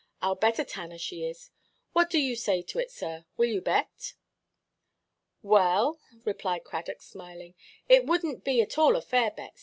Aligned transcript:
Iʼll 0.23 0.39
bet 0.41 0.57
a 0.57 0.65
tanner 0.65 0.97
she 0.97 1.25
is. 1.25 1.51
What 1.93 2.09
do 2.09 2.17
you 2.17 2.35
say 2.35 2.63
to 2.63 2.79
it, 2.79 2.89
sir? 2.89 3.25
Will 3.37 3.49
you 3.49 3.61
bet?" 3.61 4.15
"Well," 5.43 5.99
replied 6.25 6.63
Cradock, 6.63 7.03
smiling, 7.03 7.53
"it 7.87 8.07
wouldnʼt 8.07 8.43
be 8.43 8.61
at 8.61 8.79
all 8.79 8.95
a 8.95 9.01
fair 9.03 9.29
bet. 9.29 9.53